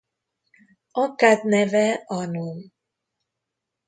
Akkád 0.91 1.43
neve 1.43 2.03
Anum. 2.07 2.59